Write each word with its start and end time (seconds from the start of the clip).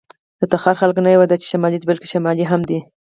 د 0.39 0.41
تخار 0.53 0.75
خلک 0.81 0.95
نه 1.05 1.09
یواځې 1.13 1.29
دا 1.31 1.37
چې 1.41 1.47
شمالي 1.51 1.77
دي، 1.79 1.85
بلکې 1.89 2.07
شمالي 2.13 2.45
هم 2.51 2.61
دي. 2.69 2.79